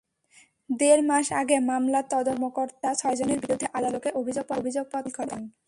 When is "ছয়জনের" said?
3.01-3.39